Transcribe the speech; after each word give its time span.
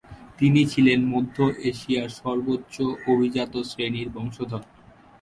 তিনি 0.39 0.61
ছিলেন 0.65 0.99
মধ্য 1.05 1.37
এশিয়ার 1.69 2.09
সর্বোচ্চ 2.19 2.75
অভিজাত 3.11 3.53
শ্রেণীর 3.69 4.07
বংশধর। 4.09 4.63